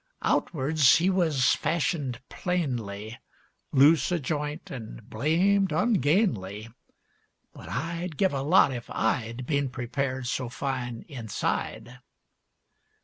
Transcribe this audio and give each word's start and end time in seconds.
Outwards 0.23 0.95
he 0.95 1.11
wuz 1.11 1.53
fashioned 1.55 2.21
plainly, 2.27 3.19
Loose 3.71 4.11
o' 4.11 4.17
joint 4.17 4.71
an' 4.71 4.99
blamed 5.03 5.71
ungainly, 5.71 6.69
But 7.53 7.69
I'd 7.69 8.17
give 8.17 8.33
a 8.33 8.41
lot 8.41 8.73
if 8.73 8.89
I'd 8.89 9.45
Been 9.45 9.69
prepared 9.69 10.25
so 10.25 10.49
fine 10.49 11.05
inside. 11.07 11.99